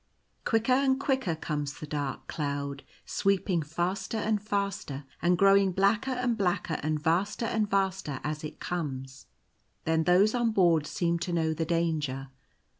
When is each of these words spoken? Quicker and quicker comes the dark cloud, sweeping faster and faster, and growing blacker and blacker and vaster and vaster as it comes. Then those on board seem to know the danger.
Quicker 0.45 0.73
and 0.73 0.99
quicker 0.99 1.35
comes 1.35 1.73
the 1.75 1.85
dark 1.85 2.25
cloud, 2.25 2.81
sweeping 3.05 3.61
faster 3.61 4.17
and 4.17 4.41
faster, 4.41 5.03
and 5.21 5.37
growing 5.37 5.71
blacker 5.71 6.09
and 6.09 6.35
blacker 6.39 6.79
and 6.81 6.99
vaster 6.99 7.45
and 7.45 7.69
vaster 7.69 8.19
as 8.23 8.43
it 8.43 8.59
comes. 8.59 9.27
Then 9.83 10.05
those 10.05 10.33
on 10.33 10.53
board 10.53 10.87
seem 10.87 11.19
to 11.19 11.31
know 11.33 11.53
the 11.53 11.65
danger. 11.65 12.29